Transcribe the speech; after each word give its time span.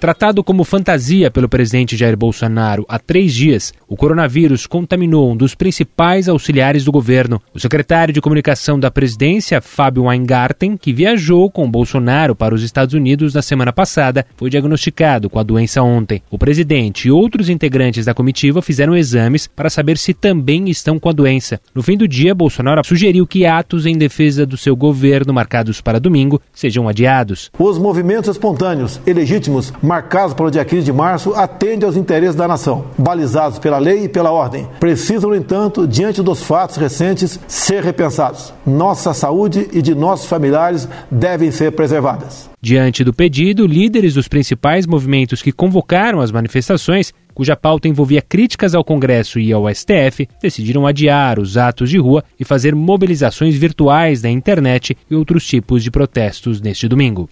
Tratado 0.00 0.44
como 0.44 0.62
fantasia 0.62 1.28
pelo 1.28 1.48
presidente 1.48 1.96
Jair 1.96 2.16
Bolsonaro 2.16 2.86
há 2.88 3.00
três 3.00 3.34
dias, 3.34 3.74
o 3.88 3.96
coronavírus 3.96 4.64
contaminou 4.64 5.32
um 5.32 5.36
dos 5.36 5.56
principais 5.56 6.28
auxiliares 6.28 6.84
do 6.84 6.92
governo. 6.92 7.42
O 7.52 7.58
secretário 7.58 8.14
de 8.14 8.20
comunicação 8.20 8.78
da 8.78 8.92
presidência, 8.92 9.60
Fábio 9.60 10.04
Weingarten, 10.04 10.76
que 10.76 10.92
viajou 10.92 11.50
com 11.50 11.68
Bolsonaro 11.68 12.36
para 12.36 12.54
os 12.54 12.62
Estados 12.62 12.94
Unidos 12.94 13.34
na 13.34 13.42
semana 13.42 13.72
passada, 13.72 14.24
foi 14.36 14.48
diagnosticado 14.48 15.28
com 15.28 15.40
a 15.40 15.42
doença 15.42 15.82
ontem. 15.82 16.22
O 16.30 16.38
presidente 16.38 17.08
e 17.08 17.10
outros 17.10 17.48
integrantes 17.48 18.04
da 18.04 18.14
comitiva 18.14 18.62
fizeram 18.62 18.96
exames 18.96 19.48
para 19.48 19.68
saber 19.68 19.98
se 19.98 20.14
também 20.14 20.70
estão 20.70 20.96
com 20.96 21.08
a 21.08 21.12
doença. 21.12 21.60
No 21.74 21.82
fim 21.82 21.96
do 21.96 22.06
dia, 22.06 22.36
Bolsonaro 22.36 22.86
sugeriu 22.86 23.26
que 23.26 23.44
atos 23.44 23.84
em 23.84 23.98
defesa 23.98 24.46
do 24.46 24.56
seu 24.56 24.76
governo 24.76 25.34
marcados 25.34 25.80
para 25.80 25.98
domingo 25.98 26.40
sejam 26.52 26.88
adiados. 26.88 27.50
Os 27.58 27.78
movimentos 27.78 28.30
espontâneos 28.30 29.00
e 29.04 29.12
legítimos 29.12 29.72
marcados 29.88 30.34
para 30.34 30.46
o 30.46 30.50
dia 30.50 30.64
15 30.66 30.84
de 30.84 30.92
março, 30.92 31.32
atende 31.34 31.84
aos 31.84 31.96
interesses 31.96 32.36
da 32.36 32.46
nação, 32.46 32.84
balizados 32.98 33.58
pela 33.58 33.78
lei 33.78 34.04
e 34.04 34.08
pela 34.08 34.30
ordem. 34.30 34.68
Precisam, 34.78 35.30
no 35.30 35.36
entanto, 35.36 35.88
diante 35.88 36.22
dos 36.22 36.42
fatos 36.42 36.76
recentes, 36.76 37.40
ser 37.48 37.82
repensados. 37.82 38.52
Nossa 38.66 39.14
saúde 39.14 39.66
e 39.72 39.80
de 39.80 39.94
nossos 39.94 40.26
familiares 40.26 40.86
devem 41.10 41.50
ser 41.50 41.72
preservadas. 41.72 42.50
Diante 42.60 43.02
do 43.02 43.14
pedido, 43.14 43.66
líderes 43.66 44.14
dos 44.14 44.28
principais 44.28 44.86
movimentos 44.86 45.40
que 45.40 45.52
convocaram 45.52 46.20
as 46.20 46.30
manifestações, 46.30 47.14
cuja 47.32 47.56
pauta 47.56 47.88
envolvia 47.88 48.20
críticas 48.20 48.74
ao 48.74 48.84
Congresso 48.84 49.38
e 49.38 49.52
ao 49.52 49.72
STF, 49.72 50.28
decidiram 50.42 50.86
adiar 50.86 51.38
os 51.38 51.56
atos 51.56 51.88
de 51.88 51.98
rua 51.98 52.22
e 52.38 52.44
fazer 52.44 52.74
mobilizações 52.74 53.54
virtuais 53.54 54.22
na 54.22 54.28
internet 54.28 54.94
e 55.10 55.14
outros 55.14 55.46
tipos 55.46 55.82
de 55.82 55.90
protestos 55.90 56.60
neste 56.60 56.86
domingo. 56.86 57.28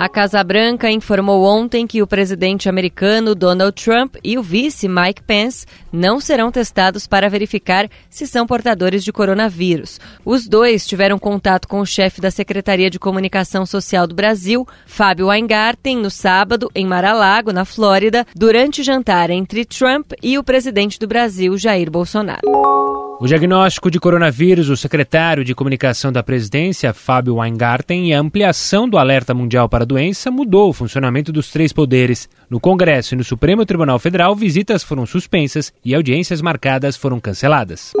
A 0.00 0.08
Casa 0.08 0.44
Branca 0.44 0.88
informou 0.88 1.42
ontem 1.42 1.84
que 1.84 2.00
o 2.00 2.06
presidente 2.06 2.68
americano 2.68 3.34
Donald 3.34 3.72
Trump 3.72 4.14
e 4.22 4.38
o 4.38 4.42
vice 4.44 4.86
Mike 4.86 5.24
Pence 5.24 5.66
não 5.90 6.20
serão 6.20 6.52
testados 6.52 7.04
para 7.04 7.28
verificar 7.28 7.90
se 8.08 8.24
são 8.24 8.46
portadores 8.46 9.02
de 9.02 9.12
coronavírus. 9.12 9.98
Os 10.24 10.46
dois 10.46 10.86
tiveram 10.86 11.18
contato 11.18 11.66
com 11.66 11.80
o 11.80 11.84
chefe 11.84 12.20
da 12.20 12.30
Secretaria 12.30 12.88
de 12.88 12.96
Comunicação 12.96 13.66
Social 13.66 14.06
do 14.06 14.14
Brasil, 14.14 14.64
Fábio 14.86 15.26
Weingarten, 15.26 15.96
no 15.96 16.12
sábado, 16.12 16.70
em 16.76 16.86
Mar-a-Lago, 16.86 17.52
na 17.52 17.64
Flórida, 17.64 18.24
durante 18.36 18.84
jantar 18.84 19.30
entre 19.30 19.64
Trump 19.64 20.12
e 20.22 20.38
o 20.38 20.44
presidente 20.44 20.96
do 20.96 21.08
Brasil, 21.08 21.58
Jair 21.58 21.90
Bolsonaro. 21.90 22.87
O 23.20 23.26
diagnóstico 23.26 23.90
de 23.90 23.98
coronavírus, 23.98 24.68
o 24.68 24.76
secretário 24.76 25.42
de 25.42 25.52
comunicação 25.52 26.12
da 26.12 26.22
presidência, 26.22 26.92
Fábio 26.92 27.34
Weingarten, 27.34 28.08
e 28.08 28.14
a 28.14 28.20
ampliação 28.20 28.88
do 28.88 28.96
alerta 28.96 29.34
mundial 29.34 29.68
para 29.68 29.82
a 29.82 29.86
doença 29.86 30.30
mudou 30.30 30.70
o 30.70 30.72
funcionamento 30.72 31.32
dos 31.32 31.50
três 31.50 31.72
poderes. 31.72 32.28
No 32.48 32.60
Congresso 32.60 33.14
e 33.14 33.18
no 33.18 33.24
Supremo 33.24 33.66
Tribunal 33.66 33.98
Federal, 33.98 34.36
visitas 34.36 34.84
foram 34.84 35.04
suspensas 35.04 35.72
e 35.84 35.96
audiências 35.96 36.40
marcadas 36.40 36.96
foram 36.96 37.18
canceladas. 37.18 37.92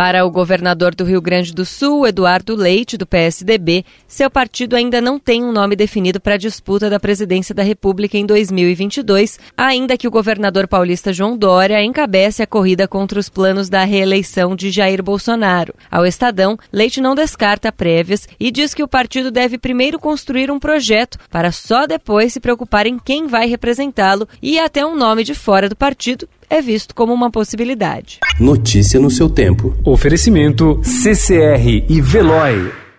Para 0.00 0.24
o 0.24 0.30
governador 0.30 0.94
do 0.94 1.04
Rio 1.04 1.20
Grande 1.20 1.52
do 1.52 1.62
Sul, 1.62 2.06
Eduardo 2.06 2.56
Leite, 2.56 2.96
do 2.96 3.06
PSDB, 3.06 3.84
seu 4.08 4.30
partido 4.30 4.74
ainda 4.74 4.98
não 4.98 5.18
tem 5.18 5.44
um 5.44 5.52
nome 5.52 5.76
definido 5.76 6.18
para 6.18 6.36
a 6.36 6.38
disputa 6.38 6.88
da 6.88 6.98
presidência 6.98 7.54
da 7.54 7.62
República 7.62 8.16
em 8.16 8.24
2022, 8.24 9.38
ainda 9.54 9.98
que 9.98 10.08
o 10.08 10.10
governador 10.10 10.66
paulista 10.66 11.12
João 11.12 11.36
Dória 11.36 11.84
encabece 11.84 12.42
a 12.42 12.46
corrida 12.46 12.88
contra 12.88 13.20
os 13.20 13.28
planos 13.28 13.68
da 13.68 13.84
reeleição 13.84 14.56
de 14.56 14.70
Jair 14.70 15.02
Bolsonaro. 15.02 15.74
Ao 15.90 16.06
Estadão, 16.06 16.56
Leite 16.72 16.98
não 16.98 17.14
descarta 17.14 17.70
prévias 17.70 18.26
e 18.40 18.50
diz 18.50 18.72
que 18.72 18.82
o 18.82 18.88
partido 18.88 19.30
deve 19.30 19.58
primeiro 19.58 19.98
construir 19.98 20.50
um 20.50 20.58
projeto 20.58 21.18
para 21.28 21.52
só 21.52 21.86
depois 21.86 22.32
se 22.32 22.40
preocupar 22.40 22.86
em 22.86 22.98
quem 22.98 23.26
vai 23.26 23.46
representá-lo 23.46 24.26
e 24.40 24.58
até 24.58 24.82
um 24.82 24.96
nome 24.96 25.24
de 25.24 25.34
fora 25.34 25.68
do 25.68 25.76
partido 25.76 26.26
é 26.50 26.60
visto 26.60 26.94
como 26.94 27.14
uma 27.14 27.30
possibilidade. 27.30 28.18
Notícia 28.38 28.98
no 28.98 29.10
seu 29.10 29.30
tempo. 29.30 29.74
Oferecimento 29.84 30.80
CCR 30.82 31.86
e 31.88 32.00
Veloy. 32.00 32.89